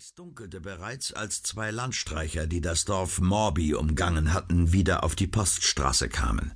[0.00, 5.26] Es dunkelte bereits, als zwei Landstreicher, die das Dorf Morby umgangen hatten, wieder auf die
[5.26, 6.52] Poststraße kamen.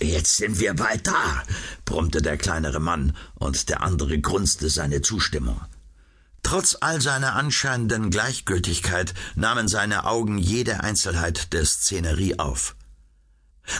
[0.00, 1.44] Jetzt sind wir bald da,
[1.84, 5.60] brummte der kleinere Mann, und der andere grunzte seine Zustimmung.
[6.42, 12.74] Trotz all seiner anscheinenden Gleichgültigkeit nahmen seine Augen jede Einzelheit der Szenerie auf.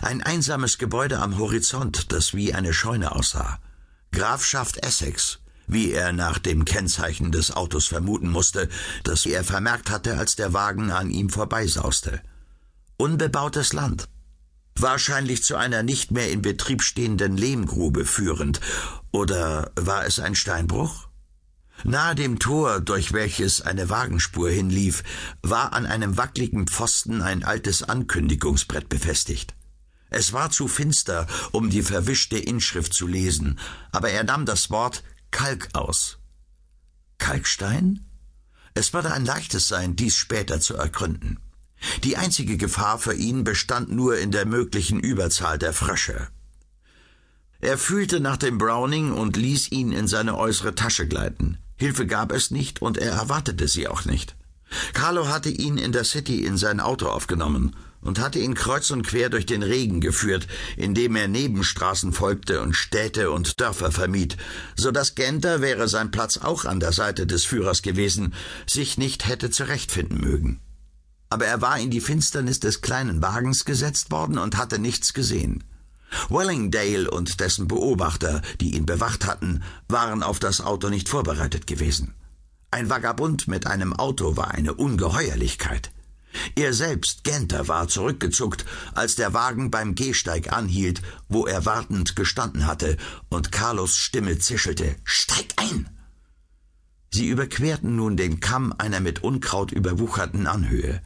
[0.01, 3.59] Ein einsames Gebäude am Horizont, das wie eine Scheune aussah.
[4.13, 8.69] Grafschaft Essex, wie er nach dem Kennzeichen des Autos vermuten musste,
[9.03, 12.21] das er vermerkt hatte, als der Wagen an ihm vorbeisauste.
[12.97, 14.09] Unbebautes Land.
[14.77, 18.61] Wahrscheinlich zu einer nicht mehr in Betrieb stehenden Lehmgrube führend.
[19.13, 21.09] Oder war es ein Steinbruch?
[21.83, 25.03] Nahe dem Tor, durch welches eine Wagenspur hinlief,
[25.43, 29.55] war an einem wackligen Pfosten ein altes Ankündigungsbrett befestigt.
[30.11, 33.59] Es war zu finster, um die verwischte Inschrift zu lesen,
[33.91, 35.03] aber er nahm das Wort
[35.35, 36.19] Kalk aus.
[37.19, 38.07] Kalkstein?
[38.75, 41.41] Es würde ein leichtes sein, dies später zu ergründen.
[42.05, 46.29] Die einzige Gefahr für ihn bestand nur in der möglichen Überzahl der Frösche.
[47.61, 51.59] Er fühlte nach dem Browning und ließ ihn in seine äußere Tasche gleiten.
[51.75, 54.37] Hilfe gab es nicht und er erwartete sie auch nicht.
[54.93, 57.75] Carlo hatte ihn in der City in sein Auto aufgenommen
[58.05, 62.75] und hatte ihn kreuz und quer durch den Regen geführt, indem er Nebenstraßen folgte und
[62.75, 64.37] Städte und Dörfer vermied,
[64.77, 68.35] so dass Genter, wäre sein Platz auch an der Seite des Führers gewesen,
[68.67, 70.61] sich nicht hätte zurechtfinden mögen.
[71.31, 75.65] Aber er war in die Finsternis des kleinen Wagens gesetzt worden und hatte nichts gesehen.
[76.29, 82.15] Wellingdale und dessen Beobachter, die ihn bewacht hatten, waren auf das Auto nicht vorbereitet gewesen.
[82.71, 85.91] Ein Vagabund mit einem Auto war eine Ungeheuerlichkeit.
[86.57, 92.67] Er selbst, Genter, war zurückgezuckt, als der Wagen beim Gehsteig anhielt, wo er wartend gestanden
[92.67, 92.97] hatte,
[93.29, 95.89] und Carlos Stimme zischelte Steig ein.
[97.13, 101.01] Sie überquerten nun den Kamm einer mit Unkraut überwucherten Anhöhe.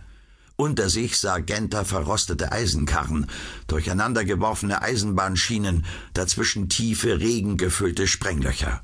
[0.56, 3.26] Unter sich sah Genter verrostete Eisenkarren,
[3.68, 5.84] durcheinandergeworfene Eisenbahnschienen,
[6.14, 8.82] dazwischen tiefe, regengefüllte Sprenglöcher.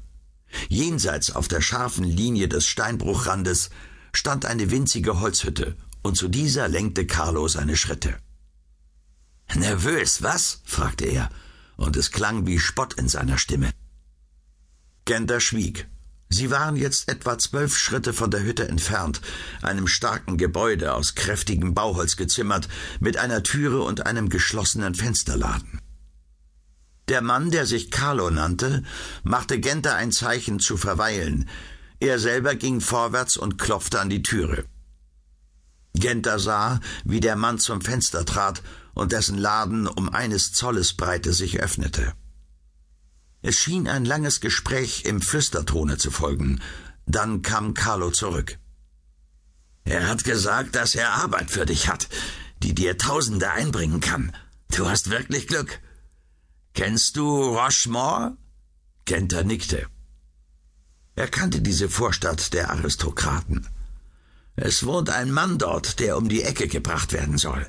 [0.69, 3.71] Jenseits auf der scharfen Linie des Steinbruchrandes
[4.12, 8.15] stand eine winzige Holzhütte, und zu dieser lenkte Carlo seine Schritte.
[9.54, 10.60] Nervös, was?
[10.65, 11.31] fragte er,
[11.76, 13.70] und es klang wie Spott in seiner Stimme.
[15.06, 15.88] Genter schwieg.
[16.28, 19.20] Sie waren jetzt etwa zwölf Schritte von der Hütte entfernt,
[19.62, 22.69] einem starken Gebäude aus kräftigem Bauholz gezimmert,
[23.00, 25.81] mit einer Türe und einem geschlossenen Fensterladen.
[27.09, 28.82] Der Mann, der sich Carlo nannte,
[29.22, 31.48] machte Genter ein Zeichen zu verweilen.
[32.00, 34.64] Er selber ging vorwärts und klopfte an die Türe.
[35.94, 38.62] Genter sah, wie der Mann zum Fenster trat
[38.94, 42.12] und dessen Laden um eines Zolles Breite sich öffnete.
[43.43, 46.60] Es schien ein langes Gespräch im Flüstertone zu folgen.
[47.06, 48.59] Dann kam Carlo zurück.
[49.84, 52.09] Er hat gesagt, dass er Arbeit für dich hat,
[52.62, 54.32] die dir Tausende einbringen kann.
[54.75, 55.81] Du hast wirklich Glück.
[56.72, 58.37] Kennst du Rochemore?
[59.05, 59.87] Genter nickte.
[61.15, 63.69] Er kannte diese Vorstadt der Aristokraten.
[64.56, 67.66] Es wohnt ein Mann dort, der um die Ecke gebracht werden soll.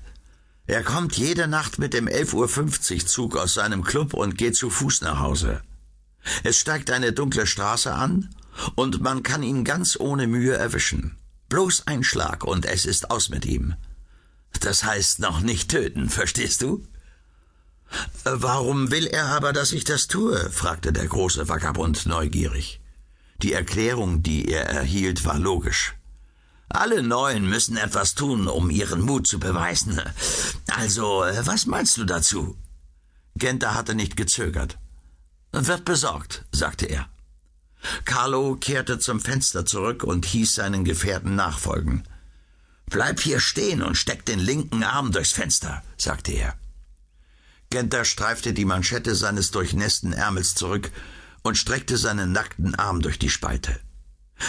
[0.68, 4.70] Er kommt jede Nacht mit dem 11.50 Uhr Zug aus seinem Club und geht zu
[4.70, 5.62] Fuß nach Hause.
[6.44, 8.30] Es steigt eine dunkle Straße an
[8.76, 11.18] und man kann ihn ganz ohne Mühe erwischen.
[11.50, 13.76] Bloß ein Schlag und es ist aus mit ihm.
[14.60, 16.84] Das heißt noch nicht töten, verstehst du?
[18.24, 20.50] Warum will er aber, dass ich das tue?
[20.50, 22.82] fragte der große Vagabund neugierig.
[23.42, 25.94] Die Erklärung, die er erhielt, war logisch.
[26.70, 30.02] Alle Neuen müssen etwas tun, um ihren Mut zu beweisen.
[30.68, 32.58] Also, was meinst du dazu?
[33.36, 34.78] Genter hatte nicht gezögert.
[35.52, 37.08] Wird besorgt, sagte er.
[38.04, 42.04] Carlo kehrte zum Fenster zurück und hieß seinen Gefährten nachfolgen.
[42.88, 46.56] Bleib hier stehen und steck den linken Arm durchs Fenster, sagte er.
[47.70, 50.92] Genter streifte die Manschette seines durchnässten Ärmels zurück
[51.42, 53.80] und streckte seinen nackten Arm durch die Spalte.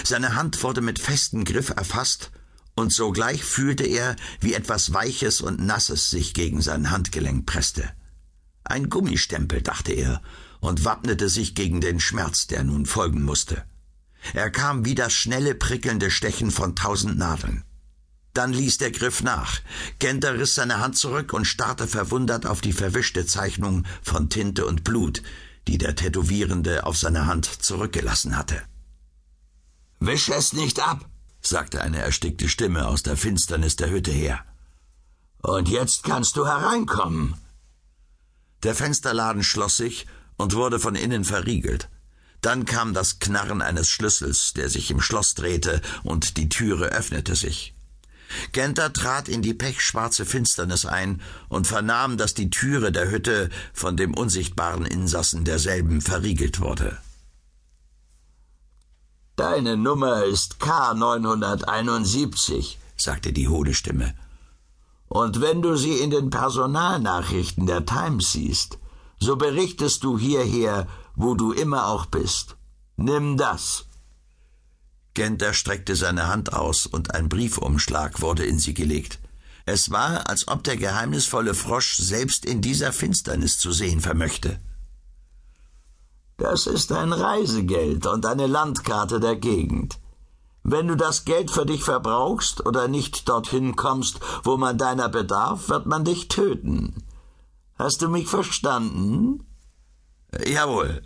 [0.04, 2.30] Seine Hand wurde mit festem Griff erfasst,
[2.74, 7.90] und sogleich fühlte er, wie etwas Weiches und Nasses sich gegen sein Handgelenk presste.
[8.64, 10.20] Ein Gummistempel, dachte er,
[10.60, 13.64] und wappnete sich gegen den Schmerz, der nun folgen musste.
[14.34, 17.64] Er kam wie das schnelle, prickelnde Stechen von tausend Nadeln.
[18.34, 19.60] Dann ließ der Griff nach.
[19.98, 24.84] Genter riss seine Hand zurück und starrte verwundert auf die verwischte Zeichnung von Tinte und
[24.84, 25.22] Blut,
[25.68, 28.62] die der Tätowierende auf seiner Hand zurückgelassen hatte.
[29.98, 31.08] Wisch es nicht ab,
[31.40, 34.44] sagte eine erstickte Stimme aus der Finsternis der Hütte her.
[35.42, 37.34] Und jetzt kannst du hereinkommen.
[38.62, 40.06] Der Fensterladen schloss sich
[40.36, 41.88] und wurde von innen verriegelt.
[42.40, 47.34] Dann kam das Knarren eines Schlüssels, der sich im Schloss drehte, und die Türe öffnete
[47.34, 47.74] sich.
[48.52, 53.96] Genter trat in die pechschwarze Finsternis ein und vernahm, dass die Türe der Hütte von
[53.96, 56.98] dem unsichtbaren Insassen derselben verriegelt wurde.
[59.36, 64.14] Deine Nummer ist K971, sagte die hohle Stimme.
[65.08, 68.78] Und wenn du sie in den Personalnachrichten der Times siehst,
[69.20, 72.56] so berichtest du hierher, wo du immer auch bist.
[72.96, 73.84] Nimm das.
[75.12, 79.18] Genter streckte seine Hand aus, und ein Briefumschlag wurde in sie gelegt.
[79.66, 84.60] Es war, als ob der geheimnisvolle Frosch selbst in dieser Finsternis zu sehen vermöchte.
[86.38, 89.98] Das ist ein Reisegeld und eine Landkarte der Gegend.
[90.62, 95.68] Wenn du das Geld für dich verbrauchst oder nicht dorthin kommst, wo man deiner bedarf,
[95.68, 97.04] wird man dich töten.
[97.78, 99.46] Hast du mich verstanden?
[100.44, 101.02] Jawohl.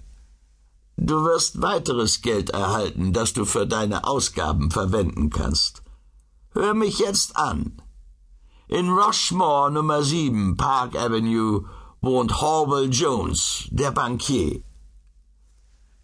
[0.96, 5.82] Du wirst weiteres Geld erhalten, das du für deine Ausgaben verwenden kannst.
[6.52, 7.80] Hör mich jetzt an.
[8.66, 11.66] In Rushmore Nummer 7 Park Avenue
[12.00, 14.62] wohnt Horwell Jones, der Bankier.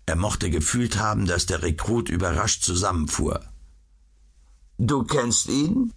[0.07, 3.41] Er mochte gefühlt haben, dass der Rekrut überrascht zusammenfuhr.
[4.79, 5.93] Du kennst ihn?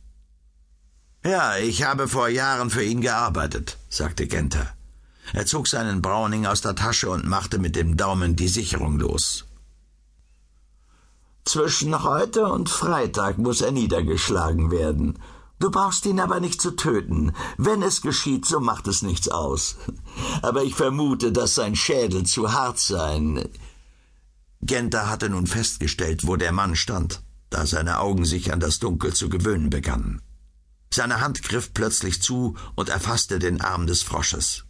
[1.24, 4.68] Ja, ich habe vor Jahren für ihn gearbeitet, sagte Genter.
[5.34, 9.46] Er zog seinen Browning aus der Tasche und machte mit dem Daumen die Sicherung los.
[11.46, 15.20] Zwischen heute und Freitag muss er niedergeschlagen werden.
[15.60, 17.34] Du brauchst ihn aber nicht zu töten.
[17.58, 19.76] Wenn es geschieht, so macht es nichts aus.
[20.42, 23.50] Aber ich vermute, dass sein Schädel zu hart sein.
[24.62, 29.14] Genter hatte nun festgestellt, wo der Mann stand, da seine Augen sich an das Dunkel
[29.14, 30.22] zu gewöhnen begannen.
[30.94, 34.66] Seine Hand griff plötzlich zu und erfasste den Arm des Frosches.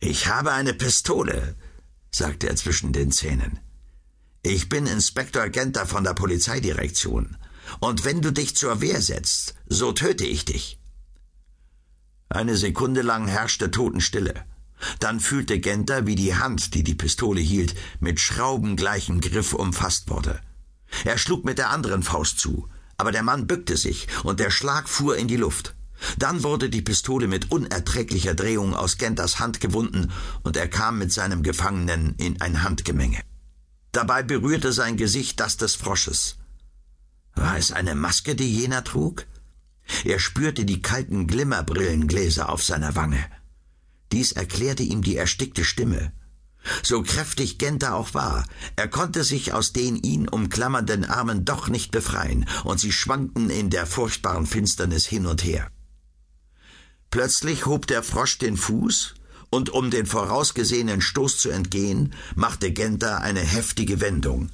[0.00, 1.56] Ich habe eine Pistole,
[2.10, 3.60] sagte er zwischen den Zähnen.
[4.42, 7.38] Ich bin Inspektor Genter von der Polizeidirektion,
[7.80, 10.78] und wenn du dich zur Wehr setzt, so töte ich dich.
[12.28, 14.44] Eine Sekunde lang herrschte Totenstille.
[15.00, 20.40] Dann fühlte Genter, wie die Hand, die die Pistole hielt, mit schraubengleichem Griff umfasst wurde.
[21.04, 24.88] Er schlug mit der anderen Faust zu, aber der Mann bückte sich, und der Schlag
[24.88, 25.74] fuhr in die Luft.
[26.18, 30.12] Dann wurde die Pistole mit unerträglicher Drehung aus Genters Hand gewunden
[30.42, 33.20] und er kam mit seinem Gefangenen in ein Handgemenge.
[33.92, 36.36] Dabei berührte sein Gesicht das des Frosches.
[37.34, 39.26] War es eine Maske, die jener trug?
[40.04, 43.24] Er spürte die kalten Glimmerbrillengläser auf seiner Wange.
[44.14, 46.12] Dies erklärte ihm die erstickte Stimme.
[46.84, 48.46] So kräftig Genter auch war,
[48.76, 53.70] er konnte sich aus den ihn umklammernden Armen doch nicht befreien, und sie schwankten in
[53.70, 55.68] der furchtbaren Finsternis hin und her.
[57.10, 59.14] Plötzlich hob der Frosch den Fuß,
[59.50, 64.48] und um den vorausgesehenen Stoß zu entgehen, machte Genter eine heftige Wendung.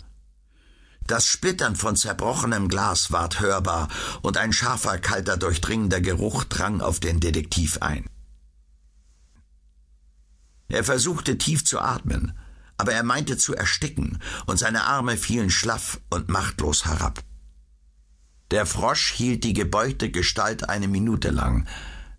[1.06, 3.88] Das Splittern von zerbrochenem Glas ward hörbar,
[4.22, 8.06] und ein scharfer, kalter, durchdringender Geruch drang auf den Detektiv ein.
[10.70, 12.32] Er versuchte tief zu atmen,
[12.78, 17.22] aber er meinte zu ersticken, und seine Arme fielen schlaff und machtlos herab.
[18.50, 21.68] Der Frosch hielt die gebeugte Gestalt eine Minute lang,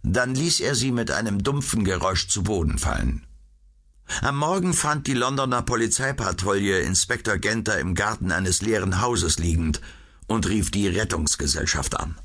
[0.03, 3.25] dann ließ er sie mit einem dumpfen Geräusch zu Boden fallen.
[4.21, 9.81] Am Morgen fand die Londoner Polizeipatrouille Inspektor Genter im Garten eines leeren Hauses liegend
[10.27, 12.17] und rief die Rettungsgesellschaft an.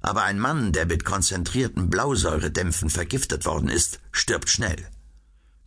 [0.00, 4.88] Aber ein Mann, der mit konzentrierten Blausäuredämpfen vergiftet worden ist, stirbt schnell.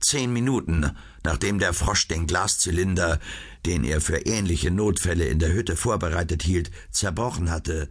[0.05, 3.19] Zehn Minuten, nachdem der Frosch den Glaszylinder,
[3.65, 7.89] den er für ähnliche Notfälle in der Hütte vorbereitet hielt, zerbrochen hatte,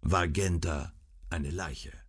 [0.00, 0.92] war Genter
[1.30, 2.01] eine Leiche.